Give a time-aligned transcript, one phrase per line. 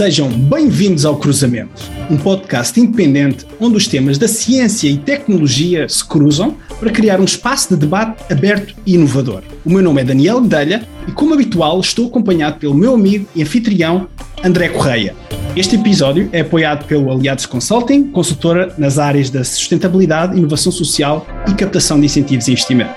[0.00, 6.02] Sejam bem-vindos ao Cruzamento, um podcast independente onde os temas da ciência e tecnologia se
[6.02, 9.42] cruzam para criar um espaço de debate aberto e inovador.
[9.62, 13.42] O meu nome é Daniel Medelha e, como habitual, estou acompanhado pelo meu amigo e
[13.42, 14.08] anfitrião
[14.42, 15.14] André Correia.
[15.54, 21.52] Este episódio é apoiado pelo Aliados Consulting, consultora nas áreas da sustentabilidade, inovação social e
[21.52, 22.94] captação de incentivos e investimento.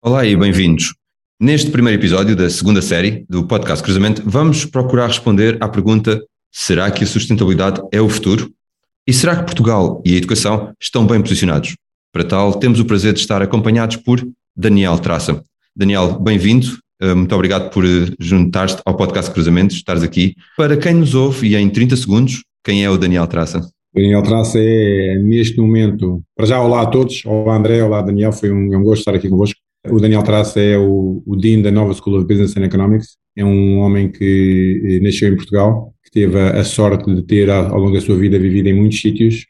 [0.00, 0.97] Olá e bem-vindos.
[1.40, 6.20] Neste primeiro episódio da segunda série do podcast Cruzamento, vamos procurar responder à pergunta:
[6.50, 8.50] será que a sustentabilidade é o futuro?
[9.06, 11.76] E será que Portugal e a educação estão bem posicionados?
[12.12, 14.20] Para tal, temos o prazer de estar acompanhados por
[14.56, 15.40] Daniel Traça.
[15.76, 16.76] Daniel, bem-vindo.
[17.00, 20.34] Eh, muito obrigado por eh, juntar-te ao podcast Cruzamentos, estares aqui.
[20.56, 23.64] Para quem nos ouve, e em 30 segundos, quem é o Daniel Traça?
[23.94, 28.50] Daniel Traça é, neste momento, para já, olá a todos, olá André, olá Daniel, foi
[28.50, 29.67] um, é um gosto estar aqui convosco.
[29.86, 33.16] O Daniel Traça é o, o Dean da Nova School of Business and Economics.
[33.36, 37.48] É um homem que eh, nasceu em Portugal, que teve a, a sorte de ter,
[37.48, 39.46] ao longo da sua vida, vivido em muitos sítios,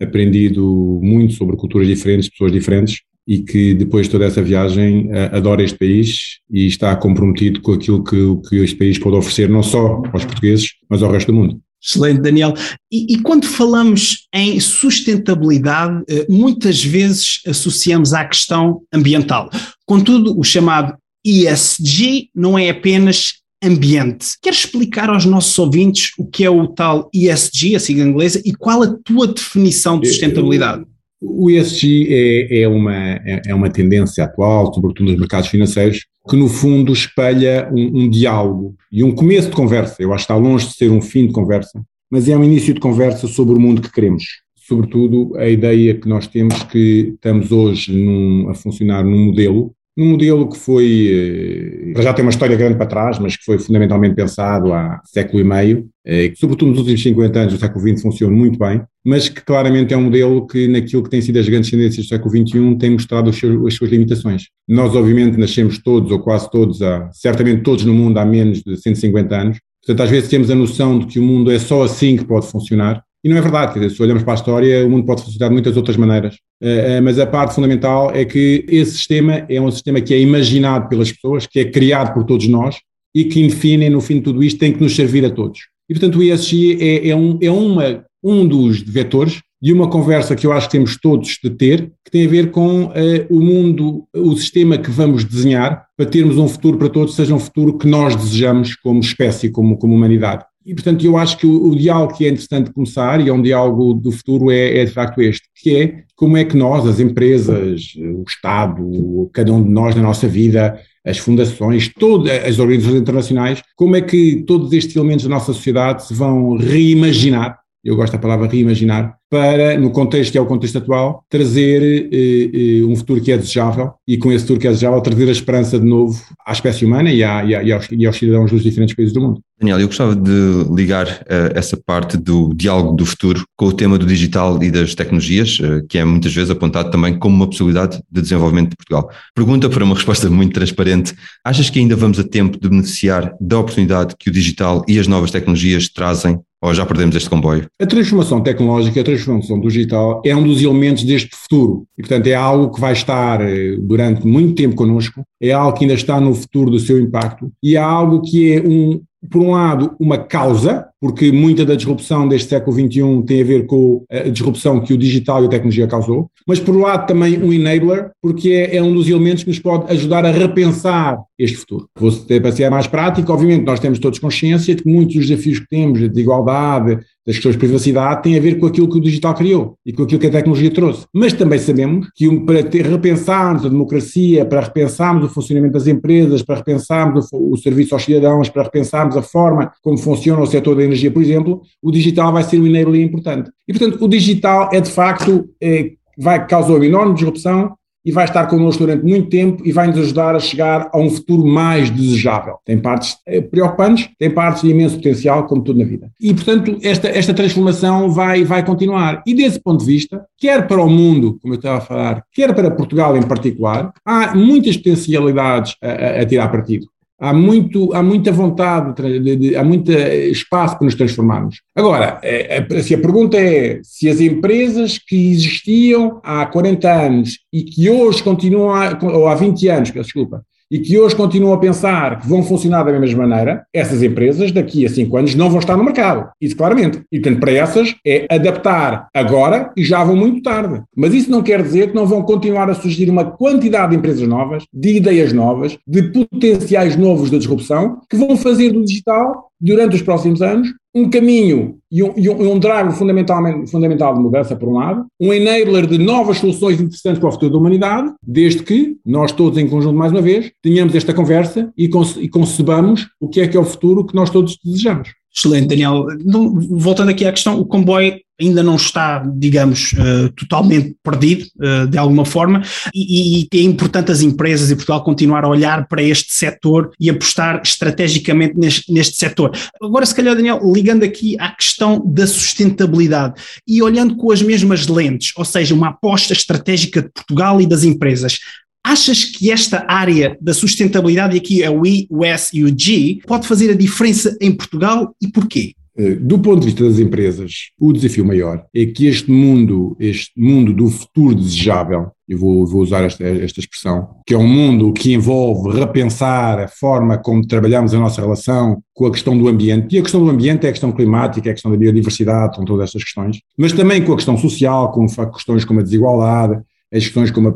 [0.00, 5.62] aprendido muito sobre culturas diferentes, pessoas diferentes, e que depois de toda essa viagem adora
[5.62, 8.16] este país e está comprometido com aquilo que,
[8.48, 11.60] que este país pode oferecer, não só aos portugueses, mas ao resto do mundo.
[11.84, 12.54] Excelente, Daniel.
[12.92, 19.50] E, e, quando falamos em sustentabilidade, eh, muitas vezes associamos à questão ambiental.
[19.84, 20.94] Contudo, o chamado
[21.26, 24.26] ESG não é apenas ambiente.
[24.40, 28.52] Queres explicar aos nossos ouvintes o que é o tal ESG, a sigla inglesa, e
[28.52, 30.84] qual a tua definição de sustentabilidade?
[31.20, 36.36] O ESG é, é, uma, é, é uma tendência atual, sobretudo nos mercados financeiros, que
[36.36, 40.02] no fundo espelha um, um, diálogo e um começo de conversa.
[40.02, 42.72] Eu acho que está longe de ser um fim de conversa, mas é um início
[42.72, 44.24] de conversa sobre o mundo que queremos.
[44.54, 50.10] Sobretudo a ideia que nós temos que estamos hoje num, a funcionar num modelo num
[50.10, 54.14] modelo que foi, eh, já tem uma história grande para trás, mas que foi fundamentalmente
[54.14, 58.02] pensado há século e meio, eh, que sobretudo nos últimos 50 anos do século XX
[58.02, 61.48] funciona muito bem, mas que claramente é um modelo que naquilo que tem sido as
[61.48, 64.44] grandes tendências do século XXI tem mostrado as suas limitações.
[64.66, 68.76] Nós obviamente nascemos todos, ou quase todos, há, certamente todos no mundo há menos de
[68.78, 72.16] 150 anos, portanto às vezes temos a noção de que o mundo é só assim
[72.16, 75.06] que pode funcionar, e não é verdade, dizer, se olhamos para a história, o mundo
[75.06, 76.34] pode funcionar de muitas outras maneiras.
[76.60, 80.20] Uh, uh, mas a parte fundamental é que esse sistema é um sistema que é
[80.20, 82.76] imaginado pelas pessoas, que é criado por todos nós
[83.14, 85.60] e que, enfim, no fim de tudo isto, tem que nos servir a todos.
[85.88, 90.34] E, portanto, o ESG é, é, um, é uma, um dos vetores de uma conversa
[90.34, 92.90] que eu acho que temos todos de ter, que tem a ver com uh,
[93.30, 97.38] o mundo, o sistema que vamos desenhar para termos um futuro para todos, seja um
[97.38, 100.44] futuro que nós desejamos como espécie, como, como humanidade.
[100.64, 103.42] E, portanto, eu acho que o, o, diálogo que é interessante começar, e é um
[103.42, 107.00] diálogo do futuro, é, é, de facto este, que é como é que nós, as
[107.00, 113.00] empresas, o Estado, cada um de nós na nossa vida, as fundações, todas as organizações
[113.00, 118.12] internacionais, como é que todos estes elementos da nossa sociedade se vão reimaginar, eu gosto
[118.12, 122.94] da palavra reimaginar, para, no contexto que é o contexto atual, trazer eh, eh, um
[122.94, 125.86] futuro que é desejável e com esse futuro que é desejável trazer a esperança de
[125.86, 128.94] novo à espécie humana e, à, e, à, e, aos, e aos, cidadãos dos diferentes
[128.94, 129.40] países do mundo.
[129.58, 133.96] Daniel, eu gostava de ligar uh, essa parte do diálogo do futuro com o tema
[133.96, 138.02] do digital e das tecnologias, uh, que é muitas vezes apontado também como uma possibilidade
[138.10, 139.08] de desenvolvimento de Portugal.
[139.34, 143.58] Pergunta para uma resposta muito transparente: achas que ainda vamos a tempo de beneficiar da
[143.58, 147.66] oportunidade que o digital e as novas tecnologias trazem ou já perdemos este comboio?
[147.80, 152.34] A transformação tecnológica, a transformação digital é um dos elementos deste futuro e, portanto, é
[152.34, 156.32] algo que vai estar eh, durante muito tempo connosco, é algo que ainda está no
[156.32, 160.86] futuro do seu impacto e é algo que é, um, por um lado, uma causa,
[161.00, 164.98] porque muita da disrupção deste século XXI tem a ver com a disrupção que o
[164.98, 168.82] digital e a tecnologia causou, mas por um lado também um enabler, porque é, é
[168.82, 171.88] um dos elementos que nos pode ajudar a repensar este futuro.
[171.98, 175.28] Vou ter para ser mais prático, obviamente nós temos todos consciência de que muitos dos
[175.28, 178.98] desafios que temos, de desigualdade, das questões de privacidade, têm a ver com aquilo que
[178.98, 181.06] o digital criou e com aquilo que a tecnologia trouxe.
[181.12, 186.42] Mas também sabemos que para ter, repensarmos a democracia, para repensarmos o funcionamento das empresas,
[186.42, 190.76] para repensarmos o, o serviço aos cidadãos, para repensarmos a forma como funciona o setor
[190.76, 193.50] da energia, por exemplo, o digital vai ser um enabler importante.
[193.68, 198.24] E, portanto, o digital é de facto, é, vai causar uma enorme disrupção e vai
[198.24, 201.90] estar connosco durante muito tempo e vai nos ajudar a chegar a um futuro mais
[201.90, 202.56] desejável.
[202.64, 206.10] Tem partes eh, preocupantes, tem partes de imenso potencial, como tudo na vida.
[206.20, 209.22] E, portanto, esta, esta transformação vai, vai continuar.
[209.26, 212.54] E desse ponto de vista, quer para o mundo, como eu estava a falar, quer
[212.54, 216.91] para Portugal em particular, há muitas potencialidades a, a, a tirar partido
[217.22, 221.60] há, muito, há muita vontade, de, de, há muito espaço para nos transformarmos.
[221.76, 227.38] Agora, é, é, se a pergunta é se as empresas que existiam há 40 anos
[227.52, 230.42] e que hoje continuam, a, ou há 20 anos, desculpa,
[230.72, 234.86] e que hoje continuam a pensar que vão funcionar da mesma maneira, essas empresas daqui
[234.86, 236.30] a cinco anos não vão estar no mercado.
[236.40, 237.02] Isso claramente.
[237.12, 240.82] E portanto, para essas é adaptar agora e já vão muito tarde.
[240.96, 244.26] Mas isso não quer dizer que não vão continuar a surgir uma quantidade de empresas
[244.26, 249.94] novas, de ideias novas, de potenciais novos da disrupção, que vão fazer do digital durante
[249.94, 254.68] os próximos anos, um caminho e um, e um, driver fundamentalmente, fundamental de mudança, por
[254.68, 258.96] um lado, um enabler de novas soluções interessantes para o futuro da humanidade, desde que
[259.04, 261.90] nós todos em conjunto, mais uma vez, tenhamos esta conversa e,
[262.20, 265.10] e concebamos o que é que é o futuro que nós todos desejamos.
[265.34, 266.06] Excelente, Daniel.
[266.20, 271.86] Então, voltando aqui à questão, o comboio ainda não está, digamos, uh, totalmente perdido, uh,
[271.86, 272.62] de alguma forma,
[272.94, 277.08] e, e, é importante as empresas e Portugal continuar a olhar para este setor e
[277.08, 279.52] apostar estrategicamente neste, neste setor.
[279.80, 283.34] Agora, se calhar, Daniel, ligando aqui à questão da sustentabilidade
[283.66, 287.84] e olhando com as mesmas lentes, ou seja, uma aposta estratégica de Portugal e das
[287.84, 288.38] empresas,
[288.84, 292.78] Achas que esta área da sustentabilidade, e aqui é o I, o S e o
[292.78, 295.74] G, pode fazer a diferença em Portugal e porquê?
[295.96, 300.32] Eh, do ponto de vista das empresas, o desafio maior é que este mundo, este
[300.36, 304.92] mundo do futuro desejável, eu vou, vou usar esta, esta expressão, que é um mundo
[304.92, 309.94] que envolve repensar a forma como trabalhamos a nossa relação com a questão do ambiente,
[309.94, 312.64] e a questão do ambiente é a questão climática, é a questão da biodiversidade, são
[312.64, 316.58] todas estas questões, mas também com a questão social, com questões como a desigualdade,
[316.92, 317.52] as questões como a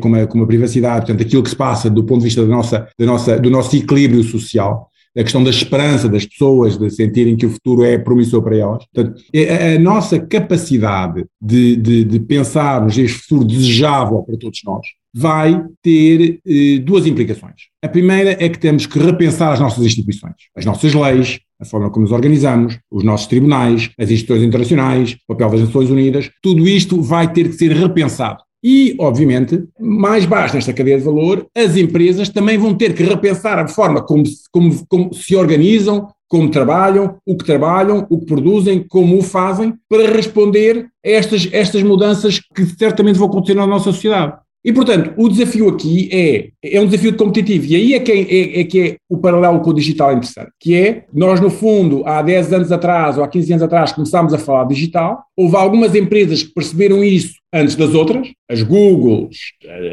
[0.00, 2.48] como a, como a privacidade, portanto, aquilo que se passa do ponto de vista da
[2.48, 7.36] nossa, da nossa, do nosso equilíbrio social, a questão da esperança das pessoas, de sentirem
[7.36, 8.84] que o futuro é promissor para elas.
[8.92, 14.86] Portanto, a, a nossa capacidade de, de, de pensarmos este futuro desejável para todos nós
[15.12, 17.62] vai ter eh, duas implicações.
[17.82, 21.90] A primeira é que temos que repensar as nossas instituições, as nossas leis, a forma
[21.90, 26.66] como nos organizamos, os nossos tribunais, as instituições internacionais, o papel das Nações Unidas, tudo
[26.68, 28.40] isto vai ter que ser repensado.
[28.62, 33.58] E, obviamente, mais baixo nesta cadeia de valor, as empresas também vão ter que repensar
[33.58, 34.22] a forma como,
[34.52, 39.74] como, como se organizam, como trabalham, o que trabalham, o que produzem, como o fazem,
[39.88, 44.38] para responder a estas, estas mudanças que certamente vão acontecer na nossa sociedade.
[44.64, 48.60] E, portanto, o desafio aqui é, é um desafio competitivo, e aí é que é,
[48.60, 52.20] é, que é o paralelo com o digital interessante, que é, nós no fundo, há
[52.20, 56.42] 10 anos atrás ou há 15 anos atrás começámos a falar digital, houve algumas empresas
[56.42, 59.38] que perceberam isso antes das outras, as Googles,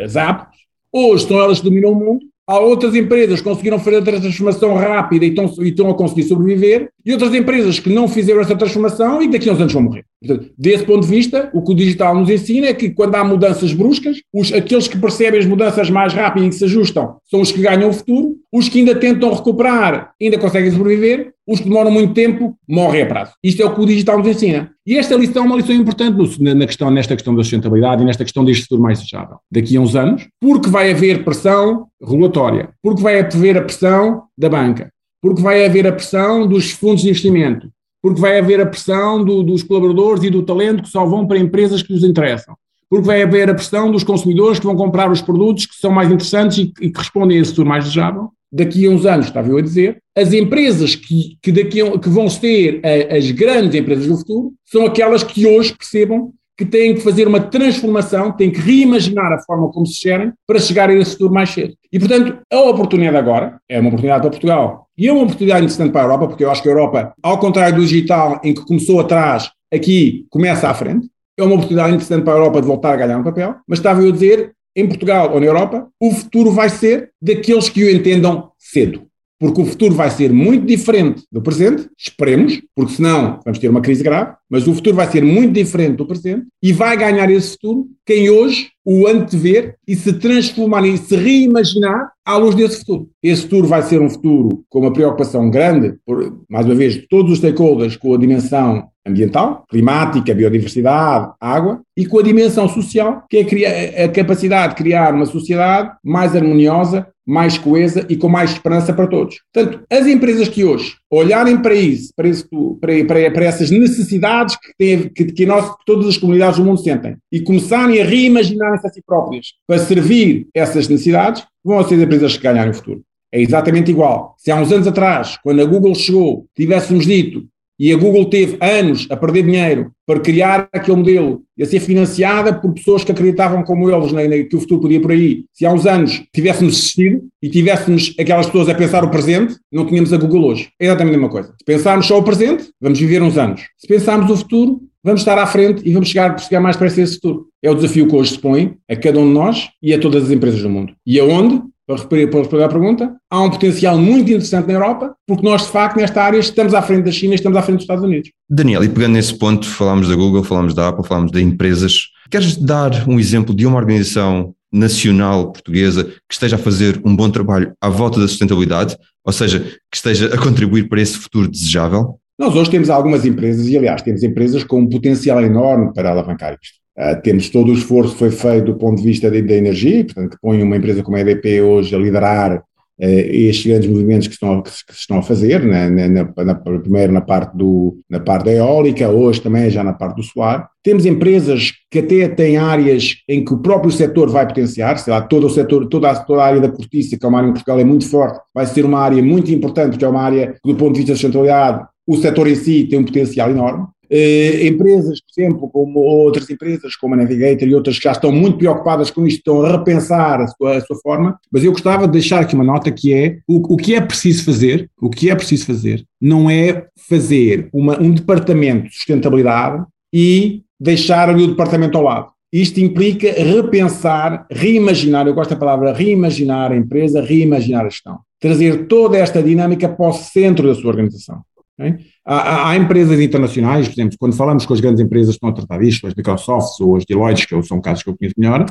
[0.03, 0.57] as Apps,
[0.91, 4.73] hoje são elas que dominam o mundo, Há outras empresas que conseguiram fazer a transformação
[4.73, 8.55] rápida e estão, e estão a conseguir sobreviver, e outras empresas que não fizeram essa
[8.55, 10.05] transformação e daqui a uns anos vão morrer.
[10.19, 13.23] Portanto, desse ponto de vista, o que o digital nos ensina é que quando há
[13.23, 17.41] mudanças bruscas, os, aqueles que percebem as mudanças mais rápido e que se ajustam são
[17.41, 21.69] os que ganham o futuro, os que ainda tentam recuperar ainda conseguem sobreviver, os que
[21.69, 23.33] demoram muito tempo morrem a prazo.
[23.43, 24.71] Isto é o que o digital nos ensina.
[24.85, 28.23] E esta lição é uma lição importante na questão, nesta questão da sustentabilidade e nesta
[28.23, 29.37] questão deste futuro mais desejável.
[29.51, 34.49] Daqui a uns anos, porque vai haver pressão regulatória, porque vai haver a pressão da
[34.49, 34.91] banca,
[35.21, 37.69] porque vai haver a pressão dos fundos de investimento,
[38.07, 41.38] porque vai haver a pressão do, dos colaboradores e do talento que só vão para
[41.38, 42.56] empresas que lhes interessam,
[42.89, 46.09] porque vai haver a pressão dos consumidores que vão comprar os produtos que são mais
[46.09, 48.30] interessantes e, e que respondem a esse futuro mais desejável.
[48.50, 52.07] Daqui a uns anos, estava eu a dizer, as empresas que, que, daqui a, que
[52.07, 56.95] vão ser a, as grandes empresas do futuro são aquelas que hoje percebam que têm
[56.95, 60.94] que fazer uma transformação, têm que reimaginar a forma como se gerem para chegar a
[60.94, 61.75] esse futuro mais cedo.
[61.94, 65.92] E, portanto, a oportunidade agora é uma oportunidade para Portugal e é uma oportunidade interessante
[65.92, 68.66] para a Europa, porque eu acho que a Europa, ao contrário do digital, em que
[68.66, 71.07] começou atrás, aqui começa à frente.
[71.37, 74.02] É uma oportunidade interessante para a Europa de voltar a ganhar um papel, mas estava
[74.02, 77.92] eu a dizer, em Portugal ou na Europa, o futuro vai ser daqueles que o
[77.92, 79.06] entendam cedo
[79.39, 83.81] porque o futuro vai ser muito diferente do presente, esperemos, porque senão vamos ter uma
[83.81, 87.51] crise grave, mas o futuro vai ser muito diferente do presente e vai ganhar esse
[87.51, 93.09] futuro quem hoje o antever e se transformar e se reimaginar à luz desse futuro.
[93.21, 97.33] Esse futuro vai ser um futuro com uma preocupação grande, por, mais uma vez, todos
[97.33, 103.64] os stakeholders com a dimensão ambiental, climática, biodiversidade, água, e com a dimensão social, que
[103.64, 108.94] é a capacidade de criar uma sociedade mais harmoniosa, mais coesa e com mais esperança
[108.94, 109.42] para todos.
[109.54, 112.47] Portanto, as empresas que hoje olharem para isso, para, isso,
[112.80, 116.80] para, para, para essas necessidades que, tem, que, que, nós, todas as comunidades do mundo
[116.80, 122.02] sentem e começarem a reimaginar-se a si próprias para servir essas necessidades, vão ser as
[122.02, 123.02] empresas que ganharem o futuro.
[123.30, 124.35] É exatamente igual.
[124.37, 127.45] Se há uns anos atrás, quando a Google chegou, tivéssemos dito
[127.79, 131.79] e a Google teve anos a perder dinheiro para criar aquele modelo e a ser
[131.79, 135.45] financiada por pessoas que acreditavam como eles né, que o futuro podia por aí.
[135.53, 139.85] Se há uns anos tivéssemos assistido e tivéssemos aquelas pessoas a pensar o presente, não
[139.85, 140.69] tínhamos a Google hoje.
[140.79, 141.49] É exatamente a mesma coisa.
[141.49, 143.61] Se pensarmos só o presente, vamos viver uns anos.
[143.77, 147.15] Se pensarmos o futuro, vamos estar à frente e vamos chegar, chegar mais para esse
[147.15, 147.47] futuro.
[147.61, 150.23] É o desafio que hoje se põe a cada um de nós e a todas
[150.23, 150.93] as empresas do mundo.
[151.05, 155.61] E aonde para responder à pergunta, há um potencial muito interessante na Europa, porque nós,
[155.63, 158.03] de facto, nesta área estamos à frente da China e estamos à frente dos Estados
[158.03, 158.29] Unidos.
[158.49, 162.09] Daniel, e pegando nesse ponto, falámos da Google, falámos da Apple, falámos de empresas.
[162.29, 167.29] Queres dar um exemplo de uma organização nacional portuguesa que esteja a fazer um bom
[167.29, 172.19] trabalho à volta da sustentabilidade, ou seja, que esteja a contribuir para esse futuro desejável?
[172.37, 176.57] Nós hoje temos algumas empresas, e aliás, temos empresas com um potencial enorme para alavancar
[176.61, 176.76] isto.
[176.99, 180.31] Uh, temos todo o esforço que foi feito do ponto de vista da, energia, portanto,
[180.31, 182.63] que põe uma empresa como a EDP hoje a liderar uh,
[182.99, 187.21] estes grandes movimentos que estão, que, que estão a fazer, na, na, na, primeiro na
[187.21, 190.68] parte, do, na parte da eólica, hoje também já na parte do solar.
[190.83, 195.21] Temos empresas que até têm áreas em que o próprio setor vai potenciar, sei lá,
[195.21, 197.54] todo o setor, toda a, toda a área da cortiça, que é uma área em
[197.54, 200.71] Portugal é muito forte, vai ser uma área muito importante, porque é uma área que,
[200.71, 203.85] do ponto de vista da sustentabilidade, o setor em si tem um potencial enorme.
[204.09, 208.31] Eh, empresas, por exemplo, como outras empresas, como a Navigator e outras que já estão
[208.31, 212.06] muito preocupadas com isto, estão a repensar a sua, a sua forma, mas eu gostava
[212.06, 215.30] de deixar aqui uma nota que é o, o que é preciso fazer, o que
[215.30, 221.47] é preciso fazer, não é fazer uma, um departamento de sustentabilidade e deixar ali o
[221.47, 222.37] departamento ao lado.
[222.52, 228.19] Isto implica repensar, reimaginar, eu gosto da palavra reimaginar a empresa, reimaginar a gestão.
[228.40, 231.42] Trazer toda esta dinâmica para o centro da sua organização.
[231.79, 232.05] Okay?
[232.25, 235.53] Há, há, empresas internacionais, por exemplo, quando falamos com as grandes empresas que estão a
[235.53, 238.65] tratar disto, as Microsoft ou as Deloitte, que são casos que eu conheço melhor,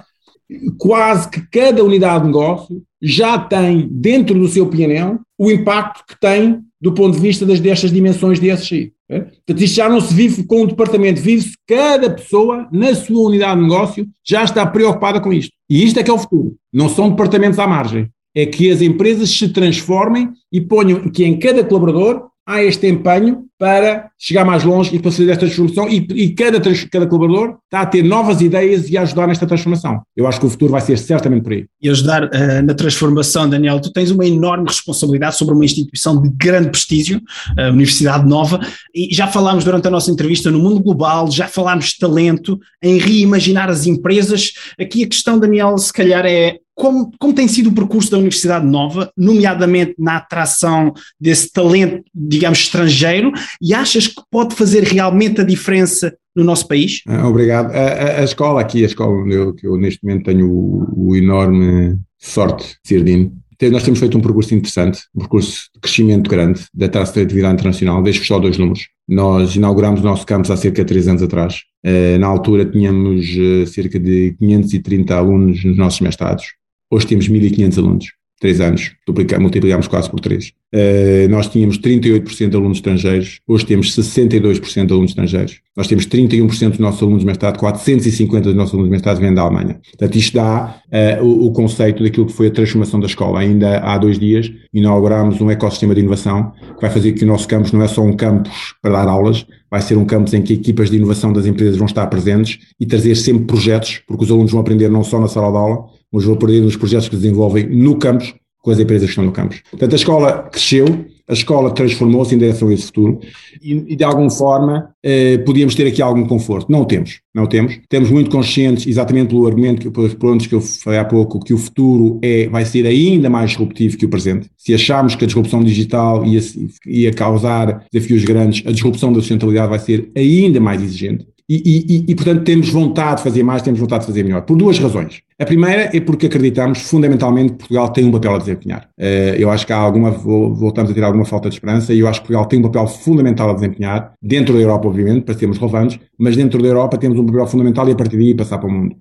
[0.78, 6.18] quase que cada unidade de negócio já tem dentro do seu PNL o impacto que
[6.18, 8.92] tem do ponto de vista das, destas dimensões de ESG.
[9.08, 13.60] Portanto, isto já não se vive com um departamento, vive-se cada pessoa na sua unidade
[13.60, 15.52] de negócio já está preocupada com isto.
[15.70, 16.56] E isto é que é o futuro.
[16.72, 18.08] Não são departamentos à margem.
[18.34, 23.45] É que as empresas se transformem e ponham que em cada colaborador há este empenho
[23.59, 27.87] para chegar mais longe e fazer esta transformação e, e cada, cada colaborador está a
[27.87, 30.03] ter novas ideias e a ajudar nesta transformação.
[30.15, 31.67] Eu acho que o futuro vai ser certamente por aí.
[31.83, 36.29] E ajudar uh, na transformação, Daniel, tu tens uma enorme responsabilidade sobre uma instituição de
[36.31, 37.21] grande prestígio,
[37.59, 38.61] a Universidade Nova,
[38.95, 42.99] e já falámos durante a nossa entrevista no mundo global, já falámos de talento, em
[42.99, 44.53] reimaginar as empresas.
[44.79, 48.66] Aqui a questão, Daniel, se calhar é como, como tem sido o percurso da Universidade
[48.66, 55.45] Nova, nomeadamente na atração desse talento, digamos, estrangeiro, e achas que pode fazer realmente a
[55.45, 57.00] diferença no nosso país?
[57.09, 57.73] Ah, obrigado.
[57.73, 61.09] A, a, a escola aqui, a escola onde eu, que eu neste momento tenho o,
[61.09, 63.33] o enorme sorte de ser Dino,
[63.73, 67.54] nós temos feito um percurso interessante, um percurso de crescimento grande da taxa de atividade
[67.54, 68.87] internacional, deixo só dois números.
[69.09, 71.62] Nós inauguramos o nosso campus há cerca de três anos atrás.
[71.83, 76.45] Eh, na altura tínhamos eh, cerca de 530 alunos nos nossos mestrados.
[76.88, 78.07] Hoje temos 1.500 alunos,
[78.40, 78.93] três anos,
[79.40, 80.52] multiplicamos quase por três.
[80.73, 85.61] Uh, nós tínhamos 38% de alunos estrangeiros, hoje temos 62% de alunos estrangeiros.
[85.76, 89.35] Nós temos 31% dos nossos alunos de mestrado, 450 dos nossos alunos de mestrado vêm
[89.35, 89.81] da Alemanha.
[89.90, 90.81] Portanto, isto dá
[91.21, 93.40] uh, o, o, conceito daquilo que foi a transformação da escola.
[93.40, 97.49] Ainda há dois dias inaugurámos um ecossistema de inovação que vai fazer que o nosso
[97.49, 100.52] campus não é só um campus para dar aulas, vai ser um campus em que
[100.52, 104.52] equipas de inovação das empresas vão estar presentes e trazer sempre projetos, porque os alunos
[104.52, 107.68] vão aprender não só na sala de aula, mas vão aprender nos projetos que desenvolvem
[107.68, 108.34] no campus
[108.66, 109.62] com as empresas que estão no campus.
[109.70, 113.20] Portanto, a escola cresceu, a escola transformou-se em direção a esse futuro
[113.62, 116.70] e, e de alguma forma eh, podíamos ter aqui algum conforto.
[116.70, 117.78] Não o temos, não o temos.
[117.88, 121.54] Temos muito conscientes, exatamente pelo argumento, que, pelos pontos que eu falei há pouco, que
[121.54, 124.50] o futuro é, vai ser ainda mais disruptivo que o presente.
[124.56, 126.40] Se acharmos que a disrupção digital ia,
[126.86, 131.25] ia causar desafios grandes, a disrupção da sustentabilidade vai ser ainda mais exigente.
[131.49, 134.57] E, e, e, portanto, temos vontade de fazer mais, temos vontade de fazer melhor, por
[134.57, 135.23] duas razões.
[135.38, 138.88] A primeira é porque acreditamos fundamentalmente que Portugal tem um papel a desempenhar.
[138.99, 142.09] Eh, eu acho que há alguma, voltamos a ter alguma falta de esperança e eu
[142.09, 145.57] acho que Portugal tem um papel fundamental a desempenhar, dentro da Europa, obviamente, para sermos
[145.59, 148.69] relevantes, mas dentro da Europa temos um papel fundamental e a partir daí passar para
[148.69, 148.97] o mundo.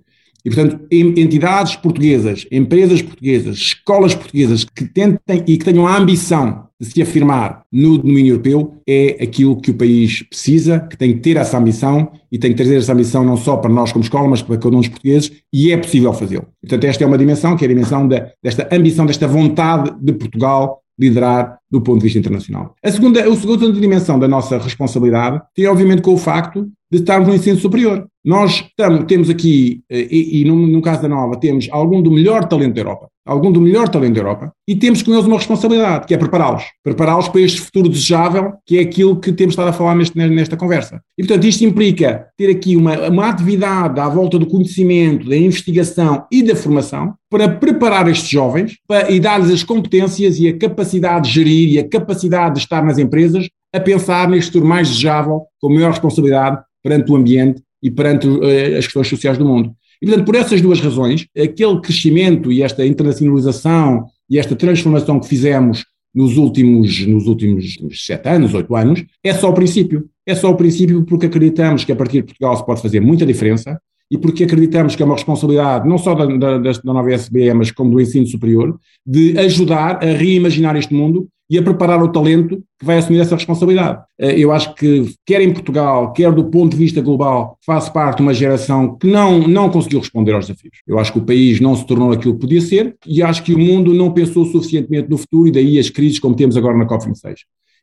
[0.46, 6.65] E, portanto, entidades portuguesas, empresas portuguesas, escolas portuguesas que tentem e que tenham a ambição
[6.80, 11.20] de se afirmar no domínio europeu é aquilo que o país precisa, que tem que
[11.20, 14.28] ter essa ambição e tem que trazer essa ambição não só para nós como escola,
[14.28, 16.48] mas para cada um dos portugueses, e é possível fazê-lo.
[16.62, 20.14] Portanto, esta é uma dimensão, que é a dimensão de, desta ambição, desta vontade de
[20.14, 22.74] Portugal liderar do ponto de vista internacional.
[22.84, 27.28] A segunda, a segunda dimensão da nossa responsabilidade tem, obviamente, com o facto de estarmos
[27.28, 28.08] no ensino superior.
[28.24, 32.12] Nós estamos, temos aqui, eh, e, e no, no, caso da Nova, temos algum do
[32.12, 35.38] melhor talento da Europa, algum do melhor talento da Europa, e temos com eles uma
[35.38, 36.64] responsabilidade, que é prepará-los.
[36.84, 40.56] Prepará-los para este futuro desejável, que é aquilo que temos estado a falar neste, nesta
[40.56, 41.02] conversa.
[41.18, 46.26] E, portanto, isto implica ter aqui uma, uma atividade à volta do conhecimento, da investigação
[46.32, 51.28] e da formação, para preparar estes jovens para, e dar-lhes as competências e a capacidade
[51.28, 55.42] de gerir e a capacidade de estar nas empresas a pensar neste futuro mais desejável,
[55.60, 59.74] com maior responsabilidade perante o ambiente e perante uh, as questões sociais do mundo.
[60.02, 65.28] E, portanto, por essas duas razões, aquele crescimento e esta internacionalização e esta transformação que
[65.28, 70.10] fizemos nos últimos, nos últimos sete anos, oito anos, é só o princípio.
[70.26, 73.26] É só o princípio porque acreditamos que a partir de Portugal se pode fazer muita
[73.26, 77.54] diferença e porque acreditamos que é uma responsabilidade não só da, da, da nova SBE,
[77.54, 82.12] mas como do ensino superior, de ajudar a reimaginar este mundo e a preparar o
[82.12, 84.02] talento que vai assumir essa responsabilidade.
[84.20, 88.18] Eh, eu acho que, quer em Portugal, quer do ponto de vista global, faço parte
[88.18, 90.80] de uma geração que não, não conseguiu responder aos desafios.
[90.88, 93.54] Eu acho que o país não se tornou aquilo que podia ser e acho que
[93.54, 96.86] o mundo não pensou suficientemente no futuro e daí as crises como temos agora na
[96.86, 97.36] COP26.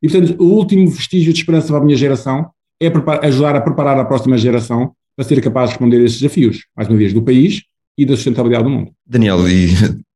[0.02, 2.50] E, portanto, o último vestígio de esperança para a minha geração
[2.81, 2.92] é
[3.26, 6.88] ajudar a preparar a próxima geração para ser capaz de responder a esses desafios, mais
[6.88, 7.62] uma vez, do país
[7.97, 8.90] e da sustentabilidade do mundo.
[9.07, 9.69] Daniel, e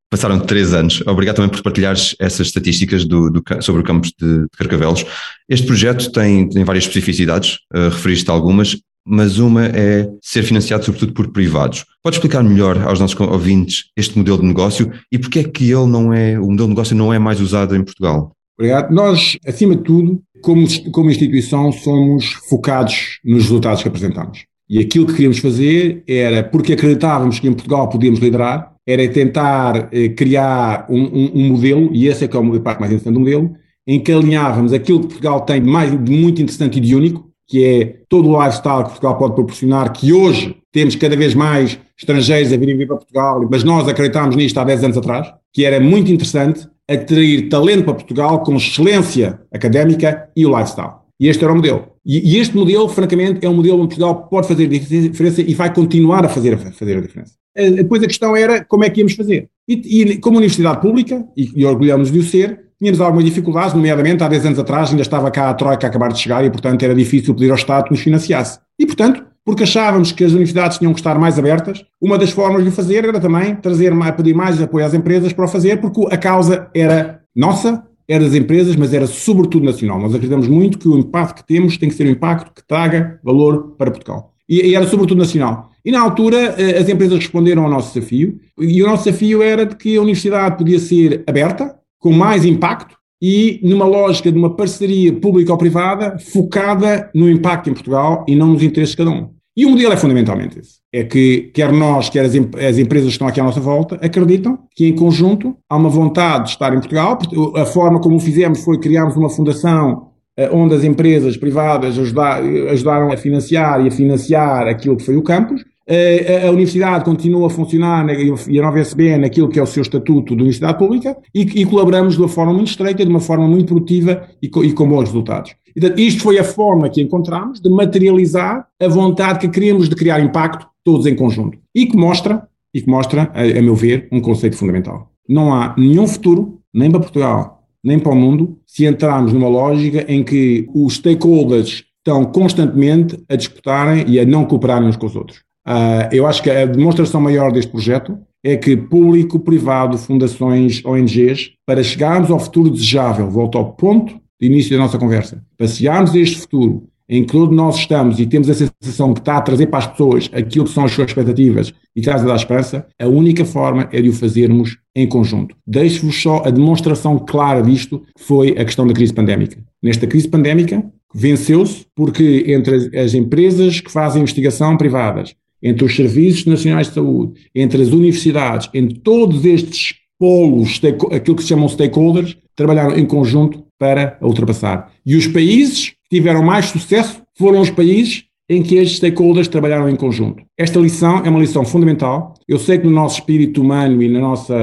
[0.09, 1.01] passaram três anos.
[1.05, 5.05] Obrigado também por partilhares essas estatísticas do, do, sobre o campus de, de, Carcavelos.
[5.49, 11.13] Este projeto tem, tem várias especificidades, uh, referiste algumas, mas uma é ser financiado sobretudo
[11.13, 11.85] por privados.
[12.03, 15.87] Podes explicar melhor aos nossos ouvintes este modelo de negócio e porque é que ele
[15.87, 18.31] não é, o modelo de negócio não é mais usado em Portugal?
[18.59, 18.91] Obrigado.
[18.93, 24.45] Nós, acima de tudo, como, como instituição, somos focados nos resultados que apresentamos.
[24.69, 29.89] E aquilo que queríamos fazer era, porque acreditávamos que em Portugal podíamos liderar, era tentar
[29.91, 33.13] eh, criar um, um, um, modelo, e esse é que é a parte mais interessante
[33.13, 33.53] do modelo,
[33.85, 37.29] em que alinhávamos aquilo que Portugal tem de, mais, de muito interessante e de único,
[37.45, 41.77] que é todo o lifestyle que Portugal pode proporcionar, que hoje temos cada vez mais
[41.97, 45.65] estrangeiros a virem vir para Portugal, mas nós acreditámos nisto há 10 anos atrás, que
[45.65, 50.93] era muito interessante atrair talento para Portugal com excelência académica e o lifestyle.
[51.19, 51.87] E este era o modelo.
[52.05, 55.73] E, e, este modelo, francamente, é um modelo onde Portugal pode fazer diferença e vai
[55.73, 57.33] continuar a fazer, a fazer a diferença.
[57.57, 59.49] Eh, depois a questão era como é que íamos fazer.
[59.67, 59.73] E,
[60.13, 64.27] e como universidade pública, e, e orgulhamos de o ser, tínhamos algumas dificuldades, nomeadamente há
[64.27, 66.93] 10 anos atrás ainda estava cá a Troika a acabar de chegar e, portanto, era
[66.93, 68.59] difícil pedir ao Estado que nos financiasse.
[68.79, 72.63] E, portanto, porque achávamos que as universidades tinham que estar mais abertas, uma das formas
[72.63, 76.05] de o fazer era também trazer, pedir mais apoio às empresas para o fazer, porque
[76.13, 79.99] a causa era nossa, era das empresas, mas era sobretudo nacional.
[79.99, 83.19] Nós acreditamos muito que o impacto que temos tem que ser um impacto que traga
[83.23, 84.33] valor para Portugal.
[84.47, 85.71] E, e, era sobretudo nacional.
[85.87, 89.65] E na altura eh, as empresas responderam ao nosso desafio, e o nosso desafio era
[89.65, 94.53] de que a universidade podia ser aberta, com mais impacto, e numa lógica de uma
[94.53, 99.11] parceria pública ou privada focada no impacto em Portugal e não nos interesses de cada
[99.11, 99.29] um.
[99.55, 100.73] E o modelo é fundamentalmente esse.
[100.93, 104.59] É que quer nós, quer as, as, empresas que estão aqui à nossa volta, acreditam
[104.75, 107.17] que em conjunto há uma vontade de estar em Portugal.
[107.55, 112.43] A forma como o fizemos foi criarmos uma fundação eh, onde as empresas privadas ajudar,
[112.43, 115.63] ajudaram a financiar e a financiar aquilo que foi o campus.
[115.89, 119.81] Eh, a, universidade continua a funcionar e a nova SBN naquilo que é o seu
[119.81, 123.47] estatuto de universidade pública e, e colaboramos de uma forma muito estreita, de uma forma
[123.47, 125.55] muito produtiva e, e com bons resultados.
[125.73, 130.19] Então, isto foi a forma que encontramos de materializar a vontade que queríamos de criar
[130.19, 134.19] impacto todos em conjunto e que mostra, e que mostra, a, a meu ver, um
[134.19, 135.09] conceito fundamental.
[135.29, 140.03] Não há nenhum futuro, nem para Portugal, nem para o mundo, se entrarmos numa lógica
[140.11, 145.15] em que os stakeholders estão constantemente a disputarem e a não cooperarem uns com os
[145.15, 145.46] outros.
[145.67, 151.51] Uh, eu acho que a demonstração maior deste projeto é que público, privado, fundações, ONGs,
[151.65, 156.15] para chegarmos ao futuro desejável, volto ao ponto de início da nossa conversa, para chegarmos
[156.15, 159.41] a este futuro em que todos nós estamos e temos a sensação que está a
[159.41, 162.85] trazer para as pessoas aquilo que são as suas expectativas e está a dar esperança,
[162.99, 165.55] a única forma é de o fazermos em conjunto.
[165.65, 169.57] Deixo-vos só a demonstração clara disto, que foi a questão da crise pandémica.
[169.81, 176.45] Nesta crise pandémica, venceu-se porque entre as empresas que fazem investigação privadas, entre os serviços
[176.45, 182.37] nacionais de saúde, entre as universidades, entre todos estes polos, aquilo que se chamam stakeholders,
[182.55, 184.91] trabalharam em conjunto para ultrapassar.
[185.05, 189.89] E os países que tiveram mais sucesso foram os países em que estes stakeholders trabalharam
[189.89, 190.41] em conjunto.
[190.57, 192.33] Esta lição é uma lição fundamental.
[192.47, 194.55] Eu sei que no nosso espírito humano e na nossa,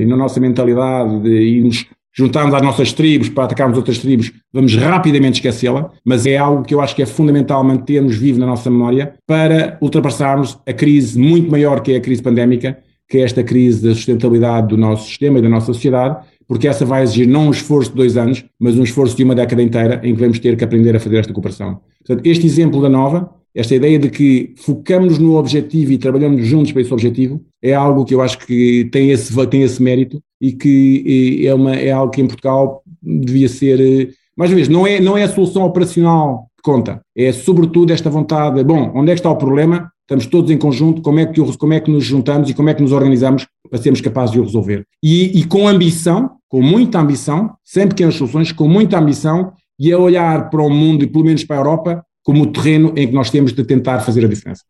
[0.00, 1.86] e na nossa mentalidade de irmos
[2.18, 6.74] juntarmos às nossas tribos para atacarmos outras tribos, vamos rapidamente esquecê-la, mas é algo que
[6.74, 11.48] eu acho que é fundamental mantermos vivo na nossa memória para ultrapassarmos a crise muito
[11.48, 12.76] maior que é a crise pandémica,
[13.08, 16.16] que é esta crise da sustentabilidade do nosso sistema e da nossa sociedade,
[16.48, 19.36] porque essa vai exigir não um esforço de dois anos, mas um esforço de uma
[19.36, 21.80] década inteira em que vamos ter que aprender a fazer esta cooperação.
[22.04, 26.72] Portanto, este exemplo da Nova, esta ideia de que focamos no objetivo e trabalhamos juntos
[26.72, 30.52] para esse objetivo, é algo que eu acho que tem esse, tem esse mérito e
[30.52, 35.00] que é, uma, é algo que em Portugal devia ser, mais uma vez, não é,
[35.00, 39.20] não é a solução operacional que conta, é sobretudo esta vontade, bom, onde é que
[39.20, 39.90] está o problema?
[40.02, 42.74] Estamos todos em conjunto, como é que, como é que nos juntamos e como é
[42.74, 44.84] que nos organizamos para sermos capazes de o resolver.
[45.02, 49.98] E, e com ambição, com muita ambição, sem pequenas soluções, com muita ambição e a
[49.98, 53.14] olhar para o mundo e pelo menos para a Europa como o terreno em que
[53.14, 54.62] nós temos de tentar fazer a diferença.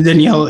[0.00, 0.46] Daniel,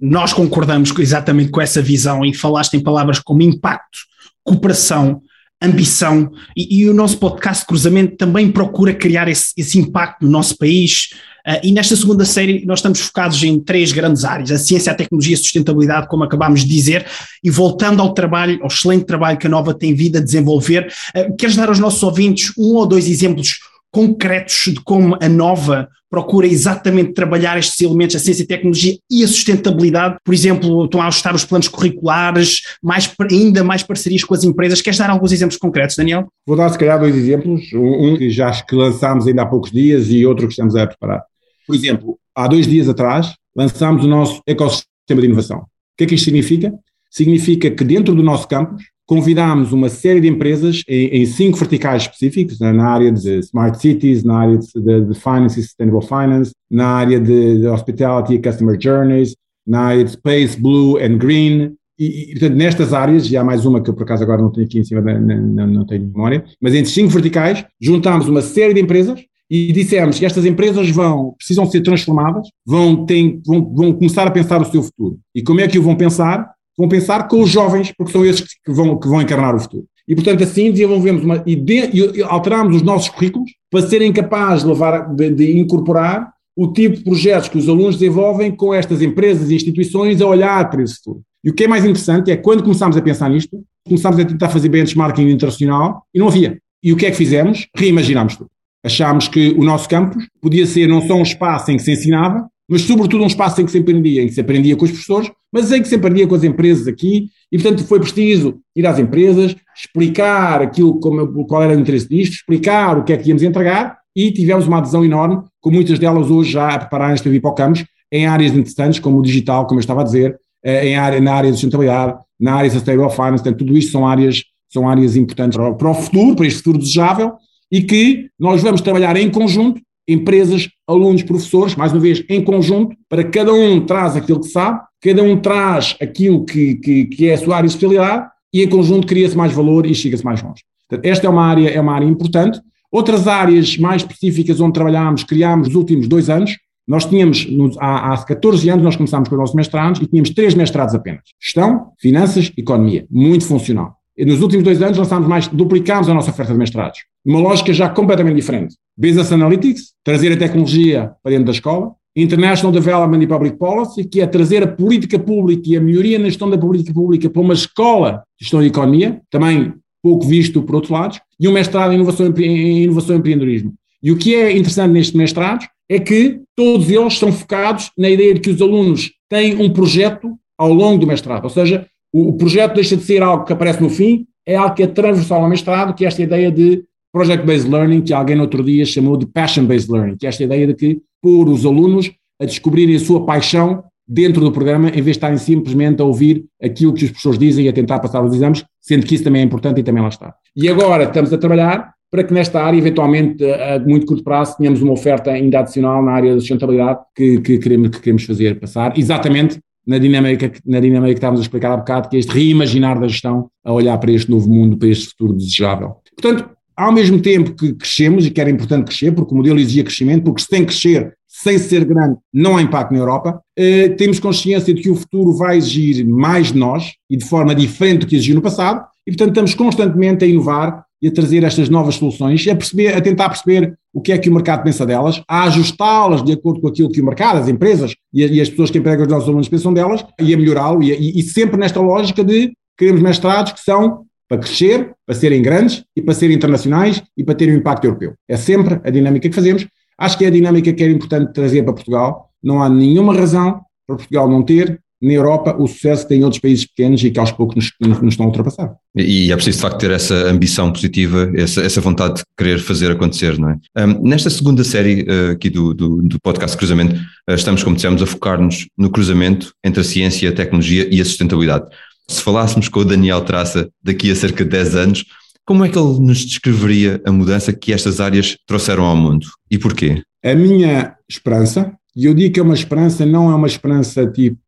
[0.00, 3.98] nós concordamos exatamente com essa visão e falaste em palavras como impacto,
[4.42, 5.20] cooperação,
[5.60, 10.56] ambição e, e, o nosso podcast Cruzamento também procura criar esse, esse impacto no nosso
[10.56, 11.10] país.
[11.46, 14.94] Uh, e nesta segunda série nós estamos focados em três grandes áreas: a ciência, a
[14.94, 17.04] tecnologia e a sustentabilidade, como acabámos de dizer,
[17.44, 21.36] e voltando ao trabalho, ao excelente trabalho que a Nova tem vindo a desenvolver, uh,
[21.36, 23.58] queres dar aos nossos ouvintes um ou dois exemplos
[23.90, 29.22] concretos de como a Nova procura exatamente trabalhar estes elementos, a ciência e tecnologia e
[29.22, 30.16] a sustentabilidade.
[30.24, 34.82] Por exemplo, estão a ajustar os planos curriculares, mais, ainda mais parcerias com as empresas.
[34.82, 36.26] Queres dar alguns exemplos concretos, Daniel?
[36.44, 37.62] Vou dar, se calhar, dois exemplos.
[37.72, 41.22] Um que já que lançámos ainda há poucos dias e outro que estamos a preparar.
[41.64, 45.58] Por exemplo, há dois dias atrás lançámos o nosso ecossistema de inovação.
[45.58, 46.72] O que é que isto significa?
[47.08, 52.02] Significa que dentro do nosso campus convidámos uma série de empresas em, em cinco verticais
[52.02, 56.52] específicos, né, na área de Smart Cities, na área de, de, Finance e Sustainable Finance,
[56.70, 59.34] na área de, de, Hospitality e Customer Journeys,
[59.66, 63.66] na área de Space, Blue and Green, e, e, portanto, nestas áreas, e há mais
[63.66, 66.44] uma que eu por acaso agora não tenho aqui em cima, não, não tenho memória,
[66.62, 69.18] mas entre cinco verticais, juntámos uma série de empresas
[69.50, 74.30] e dissemos que estas empresas vão, precisam ser transformadas, vão, ter, vão, vão começar a
[74.30, 75.18] pensar o seu futuro.
[75.34, 76.48] E como é que o vão pensar?
[76.80, 79.84] Vão pensar com os jovens, porque são esses que vão, que vão encarnar o futuro.
[80.08, 84.64] E, portanto, assim desenvolvemos uma, e, de, e alteramos os nossos currículos para serem capazes
[84.64, 89.02] de, levar, de, de, incorporar o tipo de projetos que os alunos desenvolvem com estas
[89.02, 91.20] empresas e instituições a olhar para esse futuro.
[91.44, 94.48] E o que é mais interessante é quando começámos a pensar nisto, começámos a tentar
[94.48, 96.58] fazer benchmarking internacional e não havia.
[96.82, 97.68] E o que é que fizemos?
[97.76, 98.50] Reimaginámos tudo.
[98.84, 102.48] Achámos que o nosso campus podia ser não só um espaço em que se ensinava,
[102.68, 105.30] mas sobretudo um espaço em que se aprendia, em que se aprendia com os professores,
[105.52, 108.98] mas em que se aprendia com as empresas aqui, e portanto foi preciso ir às
[108.98, 113.42] empresas, explicar aquilo, como, qual era o interesse disto, explicar o que é que íamos
[113.42, 117.40] entregar, e tivemos uma adesão enorme, com muitas delas hoje já a prepararem-se para vir
[117.40, 117.72] para
[118.12, 121.32] em áreas interessantes, como o digital, como eu estava a dizer, eh, em área, na
[121.32, 125.16] área de sustentabilidade, na área de sustainable finance, portanto, tudo isto são áreas, são áreas
[125.16, 127.34] importantes para o futuro, para este futuro desejável,
[127.70, 129.80] e que nós vamos trabalhar em conjunto
[130.12, 134.80] empresas, alunos, professores, mais uma vez, em conjunto, para cada um traz aquilo que sabe,
[135.00, 138.68] cada um traz aquilo que, que, que é a sua área de especialidade e em
[138.68, 140.62] conjunto cria-se mais valor e chega-se mais longe.
[140.88, 142.60] Portanto, esta é uma área, é uma área importante.
[142.90, 146.56] Outras áreas mais específicas onde trabalhámos, criámos nos últimos dois anos,
[146.88, 147.46] nós tínhamos,
[147.78, 151.22] há, há 14 anos, nós começámos com os nossos mestrados e tínhamos três mestrados apenas.
[151.40, 153.06] Gestão, Finanças, Economia.
[153.08, 153.99] Muito funcional.
[154.26, 157.00] Nos últimos dois anos lançámos mais, duplicámos a nossa oferta de mestrados.
[157.24, 158.74] Uma lógica já completamente diferente.
[158.96, 161.92] Business Analytics, trazer a tecnologia para dentro da escola.
[162.14, 166.24] International Development e Public Policy, que é trazer a política pública e a melhoria na
[166.24, 170.74] gestão da política pública para uma escola de gestão de economia, também pouco visto por
[170.74, 173.74] outros lados, e um mestrado em inovação, em inovação e empreendedorismo.
[174.02, 178.34] E o que é interessante nestes mestrados é que todos eles estão focados na ideia
[178.34, 182.74] de que os alunos têm um projeto ao longo do mestrado, ou seja, o, projeto
[182.74, 185.94] deixa de ser algo que aparece no fim, é algo que é transversal ao mestrado,
[185.94, 189.90] que é esta ideia de Project-Based Learning, que alguém no outro dia chamou de Passion-Based
[189.90, 193.84] Learning, que é esta ideia de que pôr os alunos a descobrirem a sua paixão
[194.08, 197.66] dentro do programa, em vez de estarem simplesmente a ouvir aquilo que os professores dizem
[197.66, 200.08] e a tentar passar os exames, sendo que isso também é importante e também lá
[200.08, 200.34] está.
[200.56, 204.82] E agora estamos a trabalhar para que nesta área, eventualmente, a muito curto prazo, tenhamos
[204.82, 208.98] uma oferta ainda adicional na área da sustentabilidade que, que, queremos, que queremos fazer passar,
[208.98, 213.00] exatamente na dinâmica, na dinâmica que estávamos a explicar há bocado, que é este reimaginar
[213.00, 215.96] da gestão a olhar para este novo mundo, para este futuro desejável.
[216.16, 219.84] Portanto, ao mesmo tempo que crescemos, e que era importante crescer, porque o modelo exigia
[219.84, 223.90] crescimento, porque se tem que crescer sem ser grande, não há impacto na Europa, eh,
[223.90, 228.00] temos consciência de que o futuro vai exigir mais de nós e de forma diferente
[228.00, 231.68] do que exigiu no passado, e portanto estamos constantemente a inovar e a trazer estas
[231.68, 235.22] novas soluções, a, perceber, a tentar perceber o que é que o mercado pensa delas,
[235.26, 238.70] a ajustá-las de acordo com aquilo que o mercado, as empresas e, e as pessoas
[238.70, 241.80] que empregam os nossos alunos pensam delas, e a melhorá-lo, e, e, e sempre nesta
[241.80, 247.02] lógica de queremos mestrados que são para crescer, para serem grandes e para serem internacionais
[247.16, 248.14] e para terem um impacto europeu.
[248.28, 249.66] É sempre a dinâmica que fazemos.
[249.98, 252.30] Acho que é a dinâmica que é importante trazer para Portugal.
[252.40, 256.66] Não há nenhuma razão para Portugal não ter na Europa o sucesso tem outros países
[256.66, 258.74] pequenos e que aos poucos nos, nos estão a ultrapassar.
[258.94, 262.90] E é preciso de facto ter essa ambição positiva, essa, essa vontade de querer fazer
[262.90, 263.84] acontecer, não é?
[263.84, 268.02] Um, nesta segunda série uh, aqui do, do, do, podcast Cruzamento, uh, estamos, como dissemos,
[268.02, 271.66] a focar-nos no cruzamento entre a ciência, a tecnologia e a sustentabilidade
[272.10, 275.04] se falássemos com o Daniel Traça daqui a cerca de 10 anos,
[275.46, 279.56] como é que ele nos descreveria a mudança que estas áreas trouxeram ao mundo e
[279.56, 280.02] porquê?
[280.24, 284.38] A minha esperança, e eu digo que é uma esperança, não é uma esperança tipo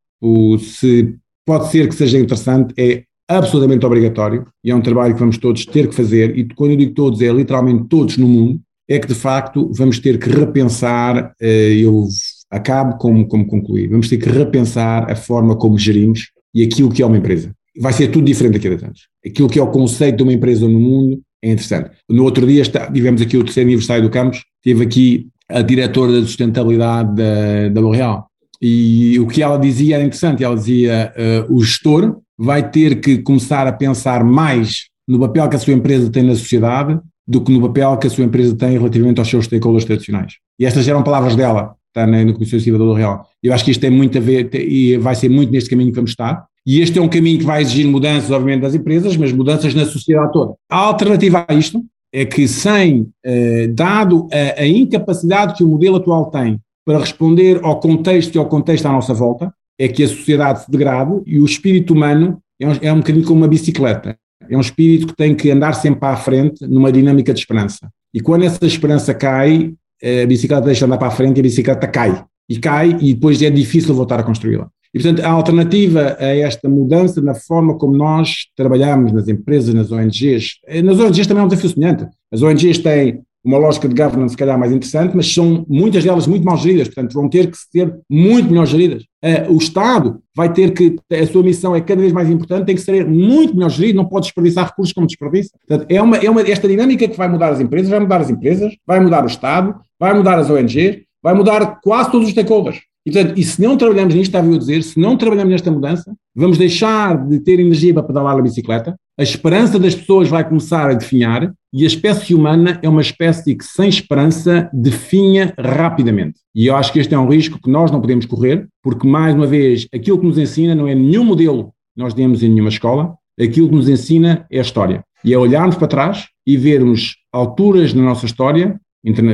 [0.59, 5.39] se pode ser que seja interessante, é absolutamente obrigatório e é um trabalho que vamos
[5.39, 6.37] todos ter que fazer.
[6.39, 8.61] E quando eu digo todos, é literalmente todos no mundo.
[8.89, 11.33] É que de facto vamos ter que repensar.
[11.41, 12.07] Eh, eu
[12.51, 13.89] acabo como, como concluir.
[13.89, 17.53] Vamos ter que repensar a forma como gerimos e aquilo que é uma empresa.
[17.81, 19.01] Vai ser tudo diferente daqui a 10 anos.
[19.25, 21.91] Aquilo que é o conceito de uma empresa no mundo é interessante.
[22.09, 26.13] No outro dia está, tivemos aqui o terceiro aniversário do Campos, teve aqui a diretora
[26.13, 28.27] da sustentabilidade da, da L'Oréal.
[28.62, 31.12] E o que ela dizia era interessante, ela dizia
[31.48, 35.75] uh, o gestor vai ter que começar a pensar mais no papel que a sua
[35.75, 39.29] empresa tem na sociedade do que no papel que a sua empresa tem relativamente aos
[39.29, 40.35] seus stakeholders tradicionais.
[40.59, 43.27] E estas eram palavras dela, está na, no Comissão Executiva da L'Oréal.
[43.42, 45.96] Eu acho que isto tem muito a ver e vai ser muito neste caminho que
[45.96, 46.44] vamos estar.
[46.64, 49.85] E este é um caminho que vai exigir mudanças, obviamente, das empresas, mas mudanças na
[49.85, 50.55] sociedade toda.
[50.70, 55.96] A alternativa a isto é que, sem, eh, dado a, a, incapacidade que o modelo
[55.96, 60.09] atual tem para responder ao contexto e ao contexto à nossa volta, é que a
[60.09, 64.16] sociedade se degrade e o espírito humano é um, é um bocadinho como uma bicicleta.
[64.49, 67.88] É um espírito que tem que andar sempre à frente numa dinâmica de esperança.
[68.12, 71.42] E quando essa esperança cai, a bicicleta deixa de andar para a frente e a
[71.42, 72.25] bicicleta cai.
[72.49, 74.68] E cai e depois é difícil voltar a construí-la.
[74.95, 79.90] E, portanto, a alternativa a esta mudança na forma como nós trabalhamos nas empresas, nas
[79.90, 82.07] ONGs, eh, nas ONGs também é um desafio semelhante.
[82.31, 86.26] As ONGs têm uma lógica de governance, se calhar, mais interessante, mas são muitas delas
[86.26, 89.02] muito mal geridas, portanto, vão ter que ser muito melhor geridas.
[89.24, 92.74] Uh, o Estado vai ter que, a sua missão é cada vez mais importante, tem
[92.74, 95.50] que ser muito melhor gerido, não pode desperdiçar recursos como desperdiça.
[95.66, 98.31] Portanto, é uma, é uma, esta dinâmica que vai mudar as empresas, vai mudar as
[98.31, 102.81] empresas, vai mudar o Estado, vai mudar as ONGs, vai mudar quase todos os stakeholders.
[103.05, 105.70] E, portanto, e se não trabalhamos nisto, estava eu a dizer, se não trabalhamos nesta
[105.70, 110.46] mudança, vamos deixar de ter energia para pedalar a bicicleta, a esperança das pessoas vai
[110.46, 116.40] começar a definhar e a espécie humana é uma espécie que, sem esperança, definha rapidamente.
[116.55, 119.35] E eu acho que este é um risco que nós não podemos correr, porque, mais
[119.35, 122.70] uma vez, aquilo que nos ensina não é nenhum modelo que nós demos em nenhuma
[122.70, 125.05] escola, aquilo que nos ensina é a história.
[125.25, 128.81] E é olharmos para trás e vermos alturas na nossa história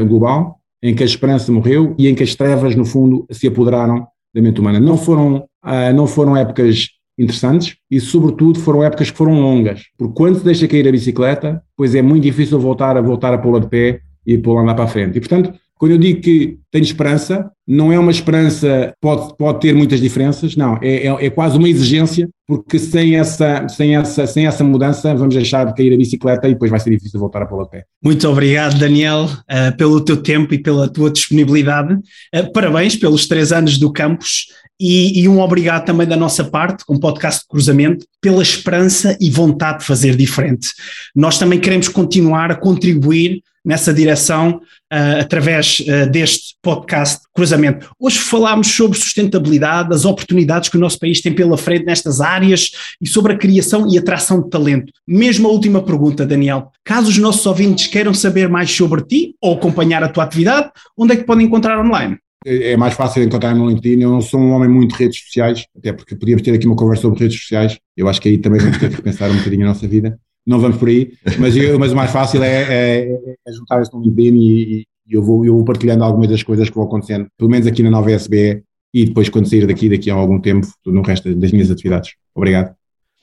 [0.06, 4.06] global em que a esperança morreu e em que as trevas, no fundo, se apoderaram
[4.34, 4.78] da mente humana.
[4.78, 6.88] Não foram, ah, não foram épocas
[7.18, 11.62] interessantes e, sobretudo, foram épocas que foram longas, porque quando se deixa cair a bicicleta,
[11.76, 14.85] pois é muito difícil voltar a voltar a pô-la de pé e pô-la andar para
[14.85, 15.16] a frente.
[15.16, 19.72] E, portanto, quando eu digo que tenho esperança, não é uma esperança pode pode ter
[19.74, 24.46] muitas diferenças, não, é, é, é, quase uma exigência, porque sem essa, sem, essa, sem
[24.46, 27.46] essa mudança vamos deixar de cair a bicicleta e depois vai ser difícil voltar a
[27.46, 27.85] pôr a pé.
[28.02, 31.94] Muito obrigado, Daniel, uh, pelo teu tempo e pela tua disponibilidade.
[31.94, 34.46] Uh, parabéns pelos três anos do campus
[34.80, 39.16] e, e, um obrigado também da nossa parte, com o podcast de cruzamento, pela esperança
[39.20, 40.68] e vontade de fazer diferente.
[41.14, 44.60] Nós também queremos continuar a contribuir nessa direção
[44.92, 47.90] uh, através uh, deste podcast Cruzamento.
[48.00, 52.70] Hoje falámos sobre sustentabilidade, as oportunidades que o nosso país tem pela frente nestas áreas
[53.00, 54.92] e sobre a criação e atração de talento.
[55.06, 56.70] Mesmo a última pergunta, Daniel.
[56.84, 61.12] Caso os nossos ouvintes queiram saber mais sobre ti ou acompanhar a tua atividade, onde
[61.12, 62.16] é que podem encontrar online?
[62.44, 64.03] É mais fácil encontrar no LinkedIn.
[64.03, 66.77] Eu não sou um homem muito de redes sociais, até porque podíamos ter aqui uma
[66.77, 67.79] conversa sobre redes sociais.
[67.96, 70.18] Eu acho que aí também vamos ter que repensar um bocadinho a nossa vida.
[70.46, 73.12] Não vamos por aí, mas, eu, mas o mais fácil é, é,
[73.46, 76.74] é juntar-se no LinkedIn e, e, eu, vou, eu vou partilhando algumas das coisas que
[76.74, 78.62] vão acontecendo, pelo menos aqui na nova SBE
[78.94, 82.14] e depois quando sair daqui, daqui a algum tempo, no resto das minhas atividades.
[82.35, 82.74] Obrigado.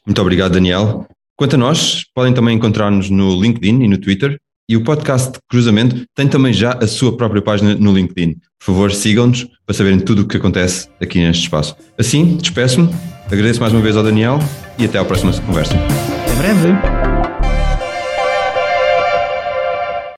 [0.05, 1.07] Muito obrigado, Daniel.
[1.35, 6.05] Quanto a nós, podem também encontrar-nos no LinkedIn e no Twitter e o podcast Cruzamento
[6.15, 8.35] tem também já a sua própria página no LinkedIn.
[8.59, 11.75] Por favor, sigam-nos para saberem tudo o que acontece aqui neste espaço.
[11.97, 12.89] Assim, despeço-me,
[13.31, 14.39] agradeço mais uma vez ao Daniel
[14.77, 15.75] e até à próxima conversa.
[15.75, 17.14] Até breve.